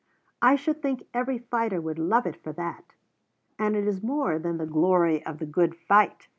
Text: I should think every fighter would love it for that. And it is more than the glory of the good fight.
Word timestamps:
I 0.41 0.55
should 0.55 0.81
think 0.81 1.07
every 1.13 1.37
fighter 1.37 1.79
would 1.79 1.99
love 1.99 2.25
it 2.25 2.35
for 2.41 2.51
that. 2.53 2.95
And 3.59 3.75
it 3.75 3.85
is 3.87 4.01
more 4.01 4.39
than 4.39 4.57
the 4.57 4.65
glory 4.65 5.23
of 5.27 5.37
the 5.37 5.45
good 5.45 5.75
fight. 5.75 6.27